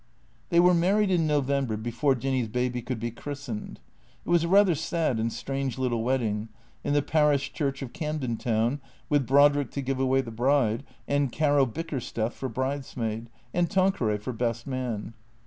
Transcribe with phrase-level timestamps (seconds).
[0.49, 3.79] They were married in ISTovember before Jinny's baby could be christened.
[4.25, 6.49] It was a rather sad and strange little wedding,
[6.83, 11.31] in the parish church of Camden Town, with Brodrick to give away the bride, and
[11.31, 15.13] Caro Bickersteth for bridesmaid, and Tan queray for best man.